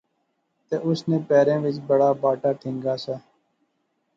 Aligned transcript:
تہ 0.67 0.75
اس 0.89 0.99
نے 1.09 1.17
پیریں 1.27 1.59
وچ 1.63 1.77
بڑا 1.89 2.09
باٹا 2.21 2.51
ٹہنگا 2.59 2.95
سا 3.03 3.15